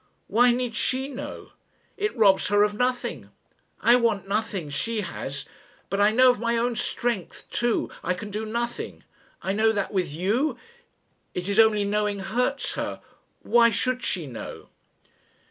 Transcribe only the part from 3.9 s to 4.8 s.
want nothing